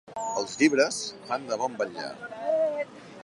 [0.43, 0.97] Els llibres
[1.27, 2.09] fan de bon vetllar.